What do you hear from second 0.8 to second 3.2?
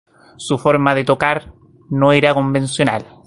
de tocar no era convencional.